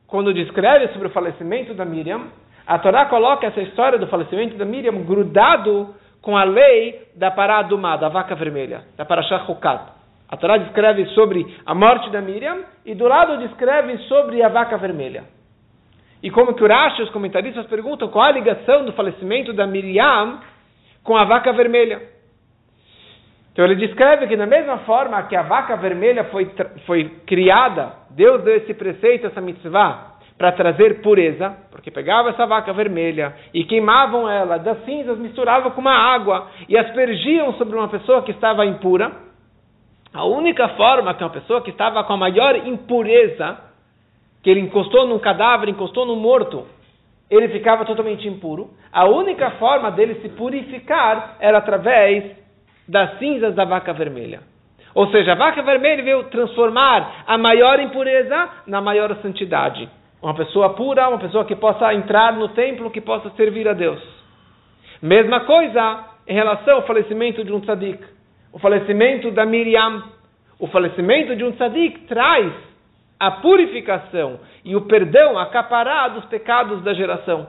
quando 0.08 0.34
descreve 0.34 0.88
sobre 0.94 1.10
o 1.10 1.12
falecimento 1.12 1.74
da 1.74 1.84
Miriam, 1.84 2.28
a 2.66 2.80
Torá 2.80 3.08
coloca 3.08 3.46
essa 3.46 3.60
história 3.60 4.00
do 4.00 4.08
falecimento 4.08 4.56
da 4.56 4.64
Miriam 4.64 5.04
grudado 5.04 5.94
com 6.22 6.38
a 6.38 6.46
lei 6.46 7.02
da 7.14 7.30
Paradumá, 7.30 7.98
da 7.98 8.08
vaca 8.08 8.36
vermelha, 8.36 8.86
da 8.96 9.04
Parashah 9.04 9.44
Hukat. 9.50 9.82
A 10.30 10.38
Torá 10.38 10.56
descreve 10.56 11.08
sobre 11.08 11.46
a 11.66 11.76
morte 11.76 12.10
da 12.10 12.22
Miriam 12.22 12.60
e 12.86 12.96
do 12.96 13.06
lado 13.06 13.38
descreve 13.46 13.98
sobre 14.08 14.42
a 14.42 14.48
vaca 14.48 14.78
vermelha. 14.78 15.26
E 16.24 16.32
como 16.32 16.54
que 16.54 16.64
o 16.64 16.68
Rashi, 16.68 17.02
os 17.02 17.10
comentaristas 17.10 17.66
perguntam 17.66 18.08
qual 18.08 18.24
a 18.24 18.32
ligação 18.32 18.86
do 18.86 18.94
falecimento 18.94 19.52
da 19.52 19.68
Miriam 19.68 20.40
com 21.04 21.18
a 21.18 21.26
vaca 21.26 21.52
vermelha. 21.52 22.13
Então 23.54 23.66
ele 23.66 23.76
descreve 23.76 24.26
que 24.28 24.36
da 24.36 24.48
mesma 24.48 24.80
forma 24.80 25.22
que 25.24 25.36
a 25.36 25.44
vaca 25.44 25.78
vermelha 25.78 26.24
foi, 26.26 26.52
foi 26.88 27.10
criada, 27.28 27.94
Deus 28.10 28.44
deu 28.44 28.56
esse 28.58 28.74
preceito, 28.74 29.28
essa 29.28 29.40
mitzvah, 29.40 30.14
para 30.40 30.52
trazer 30.54 31.02
pureza, 31.02 31.56
porque 31.70 31.92
pegava 31.92 32.32
essa 32.32 32.48
vaca 32.48 32.74
vermelha 32.74 33.36
e 33.54 33.64
queimavam 33.64 34.28
ela, 34.28 34.58
das 34.58 34.84
cinzas 34.86 35.20
misturavam 35.20 35.70
com 35.72 35.82
uma 35.82 35.94
água 35.94 36.48
e 36.68 36.76
aspergiam 36.76 37.54
sobre 37.54 37.78
uma 37.78 37.88
pessoa 37.88 38.24
que 38.24 38.32
estava 38.32 38.66
impura. 38.66 39.12
A 40.12 40.26
única 40.26 40.70
forma 40.70 41.14
que 41.14 41.24
uma 41.24 41.30
pessoa 41.30 41.62
que 41.62 41.70
estava 41.70 42.04
com 42.04 42.14
a 42.14 42.18
maior 42.18 42.56
impureza, 42.68 43.58
que 44.42 44.50
ele 44.50 44.62
encostou 44.62 45.06
num 45.08 45.20
cadáver, 45.20 45.70
encostou 45.70 46.08
num 46.08 46.16
morto, 46.16 46.66
ele 47.30 47.50
ficava 47.50 47.86
totalmente 47.86 48.28
impuro. 48.28 48.72
A 48.92 49.06
única 49.06 49.52
forma 49.52 49.92
dele 49.92 50.16
se 50.22 50.30
purificar 50.30 51.38
era 51.40 51.60
através 51.60 52.43
das 52.88 53.18
cinzas 53.20 53.56
da 53.56 53.66
vaca 53.66 53.94
vermelha. 53.94 54.42
Ou 54.94 55.08
seja, 55.10 55.32
a 55.32 55.36
vaca 55.36 55.62
vermelha 55.64 56.04
veio 56.04 56.24
transformar 56.26 57.24
a 57.26 57.38
maior 57.38 57.80
impureza 57.80 58.50
na 58.68 58.80
maior 58.80 59.16
santidade. 59.22 59.90
Uma 60.22 60.34
pessoa 60.34 60.70
pura, 60.70 61.10
uma 61.10 61.18
pessoa 61.18 61.46
que 61.46 61.56
possa 61.56 61.94
entrar 61.94 62.34
no 62.34 62.50
templo, 62.50 62.92
que 62.92 63.02
possa 63.02 63.30
servir 63.32 63.68
a 63.68 63.74
Deus. 63.74 64.02
Mesma 65.02 65.42
coisa 65.42 66.06
em 66.28 66.34
relação 66.34 66.76
ao 66.76 66.88
falecimento 66.88 67.44
de 67.44 67.52
um 67.52 67.60
tzadik. 67.60 68.02
O 68.52 68.60
falecimento 68.60 69.32
da 69.32 69.46
Miriam. 69.46 70.04
O 70.60 70.68
falecimento 70.68 71.36
de 71.36 71.44
um 71.44 71.52
tzadik 71.52 72.02
traz 72.02 72.54
a 73.20 73.32
purificação 73.32 74.40
e 74.64 74.76
o 74.76 74.82
perdão, 74.82 75.38
a 75.38 75.48
capará 75.48 76.08
dos 76.08 76.26
pecados 76.26 76.82
da 76.84 76.94
geração. 76.94 77.48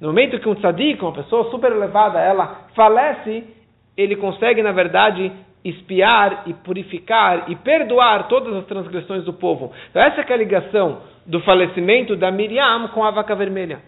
No 0.00 0.08
momento 0.08 0.38
que 0.38 0.48
um 0.48 0.54
tzadik, 0.54 1.02
uma 1.02 1.12
pessoa 1.12 1.50
super 1.50 1.72
elevada, 1.72 2.20
ela 2.20 2.62
falece, 2.74 3.44
ele 3.96 4.16
consegue, 4.16 4.62
na 4.62 4.72
verdade, 4.72 5.30
espiar 5.64 6.42
e 6.46 6.52
purificar 6.52 7.50
e 7.50 7.56
perdoar 7.56 8.28
todas 8.28 8.54
as 8.54 8.66
transgressões 8.66 9.24
do 9.24 9.32
povo. 9.32 9.72
Então 9.90 10.02
essa 10.02 10.20
é 10.20 10.32
a 10.32 10.36
ligação 10.36 11.00
do 11.24 11.40
falecimento 11.40 12.14
da 12.16 12.30
Miriam 12.30 12.88
com 12.88 13.02
a 13.02 13.10
vaca 13.10 13.34
vermelha. 13.34 13.80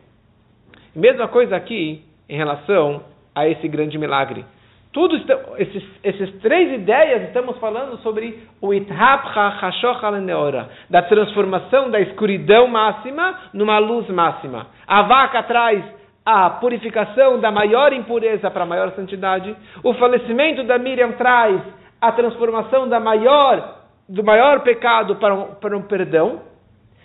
Mesma 0.94 1.28
coisa 1.28 1.54
aqui 1.54 2.02
em 2.28 2.36
relação 2.36 3.02
a 3.34 3.46
esse 3.46 3.68
grande 3.68 3.98
milagre. 3.98 4.44
Tudo 4.90 5.14
esses, 5.58 5.84
esses 6.02 6.40
três 6.40 6.72
ideias 6.72 7.24
estamos 7.24 7.58
falando 7.58 7.98
sobre 7.98 8.42
o 8.62 8.72
Ithapcha 8.72 9.48
Hashocha 9.60 10.10
Neora, 10.12 10.70
da 10.88 11.02
transformação 11.02 11.90
da 11.90 12.00
escuridão 12.00 12.66
máxima 12.66 13.38
numa 13.52 13.78
luz 13.78 14.08
máxima. 14.08 14.68
A 14.86 15.02
vaca 15.02 15.42
traz 15.42 15.84
a 16.26 16.50
purificação 16.50 17.38
da 17.38 17.52
maior 17.52 17.92
impureza 17.92 18.50
para 18.50 18.64
a 18.64 18.66
maior 18.66 18.90
santidade. 18.96 19.54
O 19.84 19.94
falecimento 19.94 20.64
da 20.64 20.76
Miriam 20.76 21.12
traz 21.12 21.62
a 22.00 22.10
transformação 22.10 22.88
da 22.88 22.98
maior, 22.98 23.82
do 24.08 24.24
maior 24.24 24.60
pecado 24.60 25.14
para 25.16 25.32
um, 25.32 25.54
para 25.54 25.76
um 25.76 25.82
perdão. 25.82 26.40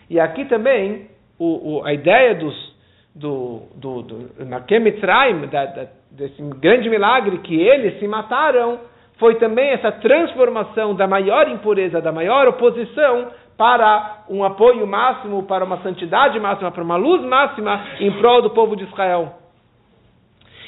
E 0.10 0.20
aqui 0.20 0.46
também 0.46 1.08
o, 1.38 1.78
o, 1.78 1.86
a 1.86 1.94
ideia 1.94 2.34
dos, 2.34 2.76
do, 3.14 3.62
do, 3.76 4.02
do 4.02 4.82
Mitzrayim, 4.82 5.48
da, 5.48 5.66
da, 5.68 5.88
desse 6.10 6.42
grande 6.60 6.90
milagre 6.90 7.38
que 7.40 7.62
eles 7.62 8.00
se 8.00 8.08
mataram, 8.08 8.80
foi 9.20 9.36
também 9.36 9.70
essa 9.70 9.92
transformação 9.92 10.96
da 10.96 11.08
maior 11.08 11.48
impureza, 11.48 12.02
da 12.02 12.12
maior 12.12 12.48
oposição 12.48 13.28
para 13.62 14.24
um 14.28 14.44
apoio 14.44 14.88
máximo, 14.88 15.44
para 15.44 15.64
uma 15.64 15.78
santidade 15.84 16.40
máxima, 16.40 16.72
para 16.72 16.84
uma 16.84 16.96
luz 16.96 17.22
máxima 17.22 17.80
em 18.00 18.12
prol 18.14 18.42
do 18.42 18.50
povo 18.50 18.76
de 18.76 18.86
Israel. 18.86 19.36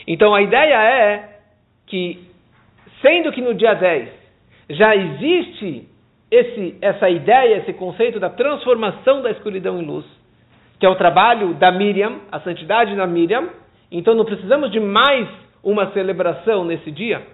Então 0.08 0.36
a 0.36 0.44
ideia 0.44 0.76
é 0.76 1.40
que, 1.88 2.24
sendo 3.02 3.32
que 3.32 3.42
no 3.42 3.56
dia 3.56 3.74
10 3.74 4.10
já 4.70 4.96
existe 4.96 5.90
esse, 6.30 6.78
essa 6.84 7.10
ideia, 7.10 7.58
esse 7.58 7.74
conceito 7.74 8.20
da 8.20 8.30
transformação 8.30 9.24
da 9.24 9.32
escuridão 9.32 9.82
em 9.82 9.86
luz, 9.88 10.06
que 10.80 10.86
é 10.86 10.90
o 10.90 10.96
trabalho 10.96 11.56
da 11.56 11.72
Miriam, 11.72 12.20
a 12.32 12.42
santidade 12.42 12.96
da 12.96 13.08
Miriam, 13.08 13.50
então 13.92 14.14
não 14.14 14.24
precisamos 14.24 14.72
de 14.72 14.80
mais 14.80 15.28
uma 15.64 15.92
celebração 15.94 16.64
nesse 16.64 16.92
dia, 16.92 17.26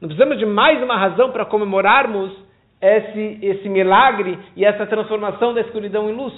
não 0.00 0.06
precisamos 0.08 0.38
de 0.38 0.46
mais 0.46 0.80
uma 0.80 0.96
razão 0.96 1.32
para 1.32 1.44
comemorarmos 1.44 2.46
esse, 2.80 3.38
esse 3.42 3.68
milagre 3.68 4.38
e 4.56 4.64
essa 4.64 4.86
transformação 4.86 5.52
da 5.52 5.60
escuridão 5.60 6.08
em 6.08 6.14
luz. 6.14 6.34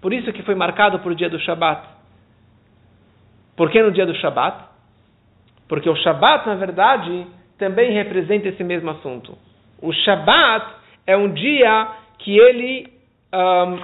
Por 0.00 0.12
isso 0.12 0.32
que 0.32 0.42
foi 0.42 0.54
marcado 0.54 0.98
por 1.00 1.12
o 1.12 1.14
dia 1.14 1.28
do 1.28 1.38
Shabat. 1.38 1.86
Por 3.56 3.70
que 3.70 3.82
no 3.82 3.92
dia 3.92 4.06
do 4.06 4.14
Shabat? 4.14 4.64
Porque 5.68 5.88
o 5.88 5.96
Shabat, 5.96 6.46
na 6.46 6.54
verdade, 6.54 7.26
também 7.58 7.92
representa 7.92 8.48
esse 8.48 8.64
mesmo 8.64 8.90
assunto. 8.90 9.38
O 9.80 9.92
Shabat 9.92 10.66
é 11.06 11.16
um 11.16 11.32
dia 11.32 11.88
que 12.18 12.36
ele, 12.38 12.92
um, 13.32 13.78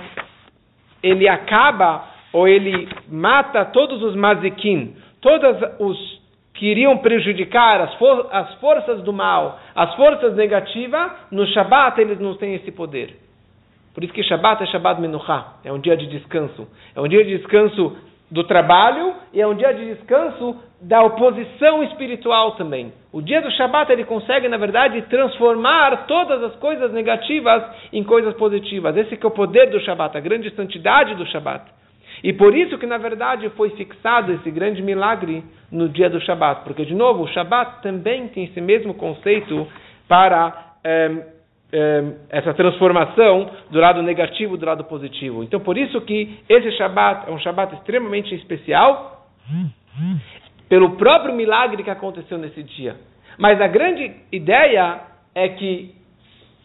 ele 1.02 1.28
acaba 1.28 2.04
ou 2.32 2.48
ele 2.48 2.88
mata 3.08 3.64
todos 3.66 4.02
os 4.02 4.14
mazikin, 4.14 4.96
todos 5.20 5.56
os 5.78 6.17
que 6.58 6.66
iriam 6.66 6.98
prejudicar 6.98 7.80
as, 7.80 7.94
for 7.94 8.28
as 8.32 8.52
forças 8.54 9.00
do 9.02 9.12
mal, 9.12 9.60
as 9.76 9.94
forças 9.94 10.34
negativas, 10.34 11.12
no 11.30 11.46
Shabat 11.46 12.00
eles 12.00 12.18
não 12.18 12.34
têm 12.34 12.56
esse 12.56 12.72
poder. 12.72 13.16
Por 13.94 14.02
isso 14.02 14.12
que 14.12 14.24
Shabat 14.24 14.64
é 14.64 14.66
Shabat 14.66 15.00
Menuchá, 15.00 15.54
é 15.64 15.72
um 15.72 15.78
dia 15.78 15.96
de 15.96 16.08
descanso. 16.08 16.66
É 16.96 17.00
um 17.00 17.06
dia 17.06 17.24
de 17.24 17.38
descanso 17.38 17.96
do 18.28 18.42
trabalho 18.42 19.14
e 19.32 19.40
é 19.40 19.46
um 19.46 19.54
dia 19.54 19.72
de 19.72 19.94
descanso 19.94 20.56
da 20.80 21.00
oposição 21.02 21.82
espiritual 21.84 22.52
também. 22.52 22.92
O 23.12 23.22
dia 23.22 23.40
do 23.40 23.50
Shabat 23.52 23.92
ele 23.92 24.04
consegue, 24.04 24.48
na 24.48 24.56
verdade, 24.56 25.00
transformar 25.02 26.06
todas 26.08 26.42
as 26.42 26.56
coisas 26.56 26.92
negativas 26.92 27.62
em 27.92 28.02
coisas 28.02 28.34
positivas. 28.34 28.96
Esse 28.96 29.14
é 29.14 29.26
o 29.26 29.30
poder 29.30 29.70
do 29.70 29.78
Shabat, 29.80 30.16
a 30.16 30.20
grande 30.20 30.50
santidade 30.56 31.14
do 31.14 31.24
Shabat. 31.26 31.78
E 32.22 32.32
por 32.32 32.54
isso 32.54 32.78
que, 32.78 32.87
na 32.87 32.98
verdade, 32.98 33.48
foi 33.50 33.70
fixado 33.70 34.32
esse 34.32 34.50
grande 34.50 34.82
milagre 34.82 35.44
no 35.70 35.88
dia 35.88 36.10
do 36.10 36.20
Shabat. 36.20 36.62
Porque, 36.64 36.84
de 36.84 36.94
novo, 36.94 37.25
o 37.25 37.28
Shabat 37.28 37.82
também 37.82 38.28
tem 38.28 38.44
esse 38.44 38.60
mesmo 38.60 38.94
conceito 38.94 39.66
para 40.08 40.75
é, 40.82 41.10
é, 41.72 42.04
essa 42.30 42.54
transformação 42.54 43.50
do 43.70 43.78
lado 43.78 44.02
negativo 44.02 44.56
do 44.56 44.66
lado 44.66 44.84
positivo. 44.84 45.44
Então, 45.44 45.60
por 45.60 45.76
isso 45.76 46.00
que 46.02 46.38
esse 46.48 46.72
Shabat 46.72 47.28
é 47.28 47.32
um 47.32 47.38
Shabat 47.38 47.75
extremamente 47.75 48.34
especial, 48.34 49.26
pelo 50.68 50.96
próprio 50.96 51.34
milagre 51.34 51.82
que 51.82 51.90
aconteceu 51.90 52.38
nesse 52.38 52.62
dia. 52.62 52.96
Mas 53.38 53.60
a 53.60 53.66
grande 53.66 54.12
ideia 54.32 55.00
é 55.34 55.48
que 55.48 55.94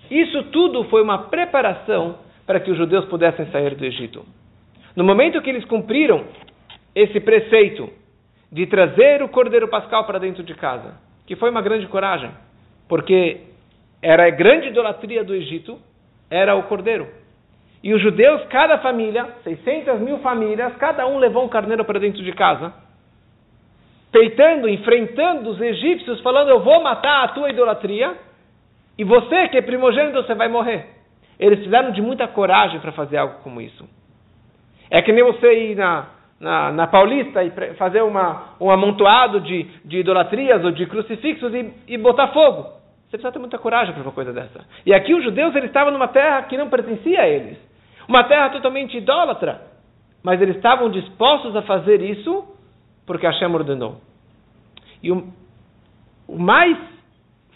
isso 0.09 0.43
tudo 0.51 0.83
foi 0.85 1.01
uma 1.01 1.29
preparação 1.29 2.17
para 2.45 2.59
que 2.59 2.71
os 2.71 2.77
judeus 2.77 3.05
pudessem 3.05 3.45
sair 3.47 3.75
do 3.75 3.85
Egito. 3.85 4.25
No 4.95 5.03
momento 5.03 5.41
que 5.41 5.49
eles 5.49 5.65
cumpriram 5.65 6.25
esse 6.95 7.19
preceito 7.19 7.89
de 8.51 8.67
trazer 8.67 9.23
o 9.23 9.29
cordeiro 9.29 9.67
pascal 9.67 10.05
para 10.05 10.19
dentro 10.19 10.43
de 10.43 10.53
casa, 10.53 10.93
que 11.25 11.35
foi 11.35 11.49
uma 11.49 11.61
grande 11.61 11.87
coragem, 11.87 12.29
porque 12.87 13.41
era 14.01 14.27
a 14.27 14.29
grande 14.29 14.67
idolatria 14.67 15.23
do 15.23 15.33
Egito, 15.33 15.79
era 16.29 16.55
o 16.55 16.63
cordeiro. 16.63 17.07
E 17.81 17.93
os 17.93 18.01
judeus, 18.01 18.43
cada 18.45 18.77
família, 18.77 19.27
600 19.43 19.99
mil 19.99 20.19
famílias, 20.19 20.75
cada 20.77 21.07
um 21.07 21.17
levou 21.17 21.43
um 21.43 21.49
carneiro 21.49 21.83
para 21.83 21.99
dentro 21.99 22.23
de 22.23 22.31
casa, 22.33 22.71
peitando, 24.11 24.69
enfrentando 24.69 25.49
os 25.49 25.59
egípcios, 25.59 26.21
falando: 26.21 26.49
Eu 26.49 26.59
vou 26.59 26.83
matar 26.83 27.23
a 27.23 27.27
tua 27.29 27.49
idolatria, 27.49 28.15
e 28.97 29.03
você, 29.03 29.47
que 29.47 29.57
é 29.57 29.61
primogênito, 29.61 30.21
você 30.21 30.35
vai 30.35 30.47
morrer. 30.47 30.87
Eles 31.39 31.59
fizeram 31.63 31.91
de 31.91 32.01
muita 32.01 32.27
coragem 32.27 32.79
para 32.79 32.91
fazer 32.91 33.17
algo 33.17 33.39
como 33.43 33.59
isso. 33.59 33.85
É 34.93 35.01
que 35.01 35.11
nem 35.11 35.23
você 35.23 35.71
ir 35.71 35.75
na, 35.75 36.05
na, 36.39 36.71
na 36.71 36.85
Paulista 36.85 37.43
e 37.43 37.49
fazer 37.73 38.03
uma, 38.03 38.53
um 38.61 38.69
amontoado 38.69 39.41
de, 39.41 39.63
de 39.83 39.97
idolatrias 39.97 40.63
ou 40.63 40.69
de 40.69 40.85
crucifixos 40.85 41.51
e, 41.51 41.73
e 41.87 41.97
botar 41.97 42.27
fogo. 42.27 42.61
Você 43.05 43.17
precisa 43.17 43.31
ter 43.31 43.39
muita 43.39 43.57
coragem 43.57 43.91
para 43.91 44.03
uma 44.03 44.11
coisa 44.11 44.31
dessa. 44.31 44.63
E 44.85 44.93
aqui 44.93 45.15
os 45.15 45.23
judeus 45.23 45.55
eles 45.55 45.71
estavam 45.71 45.91
numa 45.91 46.09
terra 46.09 46.43
que 46.43 46.55
não 46.55 46.69
pertencia 46.69 47.21
a 47.21 47.27
eles. 47.27 47.57
Uma 48.07 48.23
terra 48.25 48.51
totalmente 48.51 48.95
idólatra. 48.95 49.61
Mas 50.21 50.39
eles 50.39 50.57
estavam 50.57 50.91
dispostos 50.91 51.55
a 51.55 51.63
fazer 51.63 51.99
isso 51.99 52.45
porque 53.03 53.25
Hashem 53.25 53.51
ordenou. 53.51 53.95
E 55.01 55.11
o, 55.11 55.27
o 56.27 56.37
mais 56.37 56.77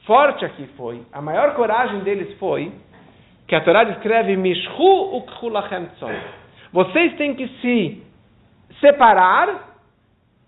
forte 0.08 0.44
aqui 0.44 0.66
foi, 0.76 1.04
a 1.14 1.22
maior 1.22 1.54
coragem 1.54 2.00
deles 2.00 2.36
foi, 2.40 2.72
que 3.48 3.54
a 3.54 3.62
Torá 3.62 3.84
descreve 3.84 4.36
Mishhu 4.36 5.18
ukchulachem 5.18 5.86
tzon. 5.98 6.47
Vocês 6.72 7.16
têm 7.16 7.34
que 7.36 7.48
se 7.62 8.04
separar, 8.80 9.78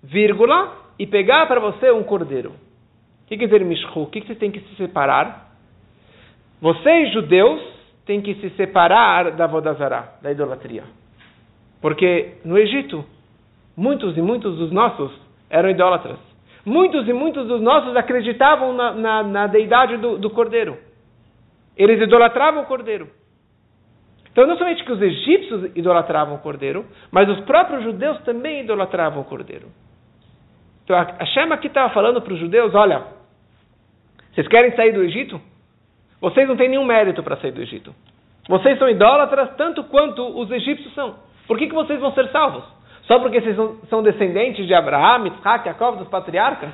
vírgula, 0.03 0.77
e 0.97 1.07
pegar 1.07 1.47
para 1.47 1.59
você 1.59 1.91
um 1.91 2.03
cordeiro. 2.03 2.51
O 3.23 3.27
que 3.27 3.37
quer 3.37 3.45
dizer 3.45 3.63
mishru? 3.63 4.03
O 4.03 4.07
que 4.07 4.21
vocês 4.21 4.37
têm 4.37 4.51
que 4.51 4.59
se 4.59 4.75
separar? 4.75 5.49
Vocês, 6.61 7.13
judeus, 7.13 7.61
têm 8.05 8.21
que 8.21 8.35
se 8.35 8.49
separar 8.51 9.31
da 9.31 9.47
Vodazara, 9.47 10.15
da 10.21 10.31
idolatria. 10.31 10.83
Porque 11.81 12.33
no 12.43 12.57
Egito, 12.57 13.05
muitos 13.77 14.17
e 14.17 14.21
muitos 14.21 14.57
dos 14.57 14.71
nossos 14.71 15.11
eram 15.49 15.69
idólatras. 15.69 16.17
Muitos 16.65 17.07
e 17.07 17.13
muitos 17.13 17.47
dos 17.47 17.61
nossos 17.61 17.95
acreditavam 17.95 18.73
na, 18.73 18.93
na, 18.93 19.23
na 19.23 19.47
deidade 19.47 19.97
do, 19.97 20.17
do 20.17 20.29
cordeiro. 20.29 20.77
Eles 21.77 22.01
idolatravam 22.01 22.63
o 22.63 22.65
cordeiro. 22.65 23.07
Então, 24.39 24.47
não 24.47 24.57
somente 24.57 24.85
que 24.85 24.91
os 24.93 25.01
egípcios 25.01 25.75
idolatravam 25.75 26.35
o 26.35 26.39
cordeiro, 26.39 26.85
mas 27.11 27.27
os 27.27 27.41
próprios 27.41 27.83
judeus 27.83 28.21
também 28.21 28.61
idolatravam 28.61 29.21
o 29.21 29.25
cordeiro. 29.25 29.67
Então, 30.85 30.95
a 30.95 31.25
Shema 31.25 31.55
aqui 31.55 31.67
estava 31.67 31.93
falando 31.93 32.21
para 32.21 32.31
os 32.31 32.39
judeus: 32.39 32.73
olha, 32.73 33.03
vocês 34.31 34.47
querem 34.47 34.73
sair 34.77 34.93
do 34.93 35.03
Egito? 35.03 35.41
Vocês 36.21 36.47
não 36.47 36.55
têm 36.55 36.69
nenhum 36.69 36.85
mérito 36.85 37.21
para 37.21 37.35
sair 37.35 37.51
do 37.51 37.61
Egito. 37.61 37.93
Vocês 38.47 38.79
são 38.79 38.87
idólatras 38.87 39.57
tanto 39.57 39.83
quanto 39.83 40.25
os 40.39 40.49
egípcios 40.51 40.93
são. 40.93 41.15
Por 41.45 41.57
que, 41.57 41.67
que 41.67 41.75
vocês 41.75 41.99
vão 41.99 42.13
ser 42.13 42.29
salvos? 42.29 42.63
Só 43.01 43.19
porque 43.19 43.41
vocês 43.41 43.57
são 43.89 44.01
descendentes 44.01 44.65
de 44.65 44.73
Abraão, 44.73 45.27
Isaac, 45.27 45.65
Jacob, 45.65 45.97
dos 45.97 46.07
patriarcas? 46.07 46.69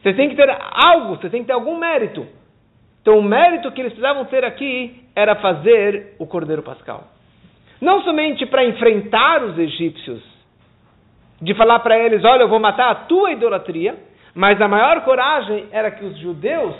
Vocês 0.00 0.14
têm 0.14 0.28
que 0.28 0.36
ter 0.36 0.48
algo, 0.48 1.16
vocês 1.16 1.32
têm 1.32 1.40
que 1.40 1.48
ter 1.48 1.54
algum 1.54 1.76
mérito. 1.76 2.24
Então, 3.00 3.18
o 3.18 3.22
mérito 3.22 3.72
que 3.72 3.80
eles 3.80 3.94
precisavam 3.94 4.24
ter 4.26 4.44
aqui 4.44 5.01
era 5.14 5.36
fazer 5.36 6.14
o 6.18 6.26
Cordeiro 6.26 6.62
Pascal. 6.62 7.04
Não 7.80 8.02
somente 8.02 8.46
para 8.46 8.64
enfrentar 8.64 9.42
os 9.42 9.58
egípcios, 9.58 10.22
de 11.40 11.54
falar 11.54 11.80
para 11.80 11.98
eles: 11.98 12.24
olha, 12.24 12.42
eu 12.42 12.48
vou 12.48 12.60
matar 12.60 12.90
a 12.90 12.94
tua 12.94 13.32
idolatria, 13.32 13.96
mas 14.34 14.60
a 14.60 14.68
maior 14.68 15.02
coragem 15.02 15.66
era 15.72 15.90
que 15.90 16.04
os 16.04 16.16
judeus 16.18 16.74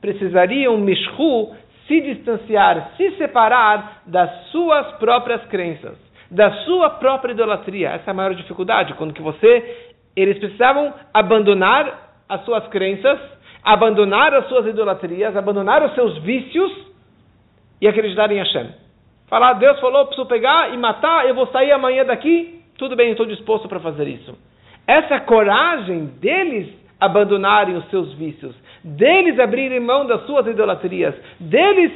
precisariam, 0.00 0.76
Mishru, 0.76 1.52
se 1.88 2.00
distanciar, 2.00 2.92
se 2.96 3.10
separar 3.16 4.02
das 4.06 4.30
suas 4.50 4.92
próprias 4.98 5.44
crenças, 5.46 5.96
da 6.30 6.50
sua 6.64 6.90
própria 6.90 7.32
idolatria. 7.32 7.90
Essa 7.90 8.10
é 8.10 8.12
a 8.12 8.14
maior 8.14 8.34
dificuldade, 8.34 8.94
quando 8.94 9.14
que 9.14 9.22
você, 9.22 9.90
eles 10.14 10.38
precisavam 10.38 10.92
abandonar 11.12 12.14
as 12.28 12.44
suas 12.44 12.66
crenças 12.68 13.18
abandonar 13.64 14.34
as 14.34 14.46
suas 14.46 14.66
idolatrias, 14.66 15.34
abandonar 15.34 15.82
os 15.82 15.94
seus 15.94 16.18
vícios 16.18 16.70
e 17.84 17.86
acreditar 17.86 18.32
em 18.32 18.38
Hashem. 18.38 18.68
Falar, 19.28 19.52
Deus 19.54 19.78
falou, 19.78 20.06
preciso 20.06 20.26
pegar 20.26 20.72
e 20.72 20.78
matar, 20.78 21.28
eu 21.28 21.34
vou 21.34 21.46
sair 21.48 21.70
amanhã 21.70 22.02
daqui, 22.02 22.62
tudo 22.78 22.96
bem, 22.96 23.10
estou 23.10 23.26
disposto 23.26 23.68
para 23.68 23.78
fazer 23.78 24.08
isso. 24.08 24.34
Essa 24.86 25.20
coragem 25.20 26.06
deles 26.18 26.72
abandonarem 26.98 27.76
os 27.76 27.84
seus 27.90 28.14
vícios, 28.14 28.56
deles 28.82 29.38
abrirem 29.38 29.80
mão 29.80 30.06
das 30.06 30.24
suas 30.24 30.46
idolatrias, 30.46 31.14
deles 31.38 31.92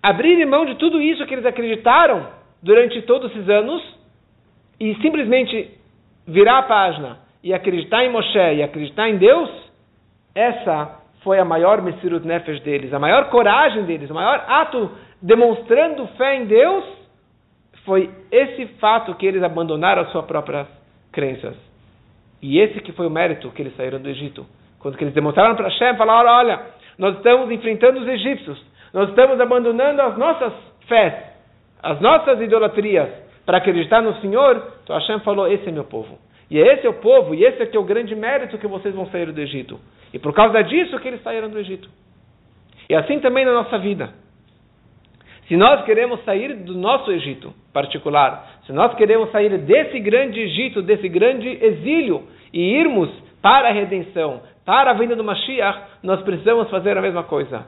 abrirem 0.00 0.46
mão 0.46 0.64
de 0.64 0.76
tudo 0.76 1.02
isso 1.02 1.26
que 1.26 1.34
eles 1.34 1.46
acreditaram 1.46 2.28
durante 2.62 3.02
todos 3.02 3.32
esses 3.32 3.48
anos 3.48 3.82
e 4.78 4.94
simplesmente 5.02 5.68
virar 6.28 6.58
a 6.58 6.62
página 6.62 7.18
e 7.42 7.52
acreditar 7.52 8.04
em 8.04 8.12
Moshe 8.12 8.38
e 8.38 8.62
acreditar 8.62 9.08
em 9.08 9.16
Deus, 9.16 9.50
essa 10.32 10.96
foi 11.24 11.40
a 11.40 11.44
maior 11.44 11.82
Messirut 11.82 12.24
Nefesh 12.24 12.60
deles, 12.60 12.94
a 12.94 12.98
maior 12.98 13.28
coragem 13.30 13.82
deles, 13.84 14.08
o 14.10 14.14
maior 14.14 14.44
ato 14.46 14.90
demonstrando 15.20 16.06
fé 16.16 16.36
em 16.36 16.46
Deus, 16.46 16.84
foi 17.84 18.10
esse 18.30 18.66
fato 18.80 19.14
que 19.14 19.26
eles 19.26 19.42
abandonaram 19.42 20.02
as 20.02 20.12
suas 20.12 20.24
próprias 20.26 20.66
crenças. 21.12 21.56
E 22.40 22.58
esse 22.58 22.80
que 22.80 22.92
foi 22.92 23.06
o 23.06 23.10
mérito 23.10 23.50
que 23.50 23.62
eles 23.62 23.74
saíram 23.76 24.00
do 24.00 24.08
Egito. 24.08 24.46
Quando 24.78 25.00
eles 25.00 25.14
demonstraram 25.14 25.56
para 25.56 25.68
Hashem, 25.68 25.96
falaram, 25.96 26.30
olha, 26.30 26.60
nós 26.96 27.16
estamos 27.16 27.50
enfrentando 27.50 28.00
os 28.00 28.06
egípcios, 28.06 28.62
nós 28.92 29.08
estamos 29.08 29.40
abandonando 29.40 30.00
as 30.02 30.16
nossas 30.16 30.52
fés, 30.86 31.14
as 31.82 32.00
nossas 32.00 32.40
idolatrias, 32.40 33.08
para 33.44 33.58
acreditar 33.58 34.02
no 34.02 34.14
Senhor, 34.20 34.62
então 34.84 34.94
Hashem 34.96 35.20
falou, 35.20 35.48
esse 35.48 35.68
é 35.68 35.72
meu 35.72 35.84
povo. 35.84 36.18
E 36.50 36.58
esse 36.58 36.86
é 36.86 36.90
o 36.90 36.94
povo, 36.94 37.34
e 37.34 37.44
esse 37.44 37.62
é 37.62 37.66
que 37.66 37.76
é 37.76 37.80
o 37.80 37.84
grande 37.84 38.14
mérito 38.14 38.58
que 38.58 38.66
vocês 38.66 38.94
vão 38.94 39.06
sair 39.06 39.32
do 39.32 39.40
Egito. 39.40 39.80
E 40.12 40.18
por 40.18 40.32
causa 40.32 40.62
disso 40.62 40.98
que 40.98 41.08
eles 41.08 41.22
saíram 41.22 41.48
do 41.48 41.58
Egito. 41.58 41.88
E 42.88 42.94
assim 42.94 43.20
também 43.20 43.44
na 43.44 43.52
nossa 43.52 43.78
vida. 43.78 44.10
Se 45.48 45.56
nós 45.56 45.82
queremos 45.84 46.22
sair 46.24 46.54
do 46.54 46.74
nosso 46.74 47.10
Egito 47.10 47.54
particular, 47.72 48.60
se 48.66 48.72
nós 48.72 48.94
queremos 48.94 49.30
sair 49.32 49.56
desse 49.58 49.98
grande 49.98 50.38
Egito, 50.40 50.82
desse 50.82 51.08
grande 51.08 51.48
exílio, 51.48 52.24
e 52.52 52.60
irmos 52.60 53.10
para 53.40 53.68
a 53.68 53.72
redenção, 53.72 54.42
para 54.64 54.90
a 54.90 54.94
vinda 54.94 55.16
do 55.16 55.24
Mashiach, 55.24 55.80
nós 56.02 56.20
precisamos 56.20 56.68
fazer 56.68 56.96
a 56.98 57.00
mesma 57.00 57.22
coisa. 57.22 57.66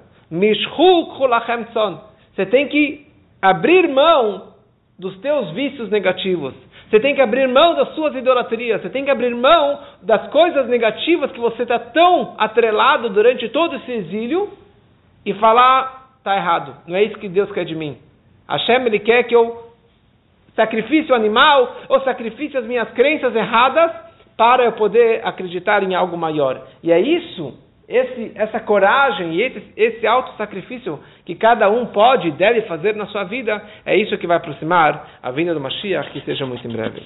Você 2.35 2.47
tem 2.47 2.69
que 2.69 3.07
abrir 3.41 3.89
mão 3.89 4.55
dos 4.99 5.17
teus 5.21 5.51
vícios 5.53 5.89
negativos. 5.89 6.55
Você 6.91 7.01
tem 7.01 7.15
que 7.15 7.23
abrir 7.23 7.49
mão 7.49 7.75
das 7.75 7.95
suas 7.95 8.15
idolatrias. 8.15 8.83
Você 8.83 8.91
tem 8.91 9.05
que 9.05 9.11
abrir 9.11 9.35
mão 9.35 9.81
das 10.03 10.29
coisas 10.29 10.69
negativas 10.69 11.31
que 11.33 11.41
você 11.41 11.63
está 11.63 11.79
tão 11.79 12.35
atrelado 12.37 13.09
durante 13.11 13.49
todo 13.49 13.77
esse 13.77 13.93
exílio 13.93 14.51
e 15.25 15.33
falar: 15.35 16.00
está 16.21 16.37
errado, 16.37 16.77
não 16.87 16.97
é 16.97 17.03
isso 17.03 17.19
que 17.19 17.29
Deus 17.29 17.51
quer 17.51 17.65
de 17.65 17.75
mim. 17.75 17.97
Hashem 18.49 18.87
ele 18.87 18.99
quer 18.99 19.23
que 19.25 19.35
eu 19.35 19.71
sacrifique 20.55 21.11
o 21.11 21.15
animal 21.15 21.77
ou 21.89 22.01
sacrifique 22.03 22.57
as 22.57 22.65
minhas 22.65 22.91
crenças 22.91 23.35
erradas 23.35 23.91
para 24.37 24.65
eu 24.65 24.73
poder 24.73 25.27
acreditar 25.27 25.83
em 25.83 25.95
algo 25.95 26.17
maior. 26.17 26.67
E 26.83 26.93
é 26.93 27.01
isso 27.01 27.55
esse, 27.91 28.33
essa 28.37 28.61
coragem 28.61 29.35
e 29.35 29.43
esse, 29.43 29.63
esse 29.77 30.07
auto-sacrifício 30.07 31.01
que 31.25 31.35
cada 31.35 31.69
um 31.69 31.87
pode 31.87 32.29
e 32.29 32.31
deve 32.31 32.63
fazer 32.63 32.95
na 32.95 33.07
sua 33.07 33.25
vida, 33.25 33.61
é 33.85 33.97
isso 33.97 34.17
que 34.17 34.29
vai 34.29 34.37
aproximar 34.37 35.19
a 35.21 35.31
vinda 35.33 35.53
do 35.53 35.61
Mashiach, 35.61 36.09
que 36.13 36.21
seja 36.21 36.47
muito 36.47 36.67
em 36.67 36.71
breve. 36.71 37.03